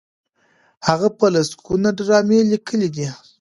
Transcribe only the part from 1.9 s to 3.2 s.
ډرامې لیکلي دي.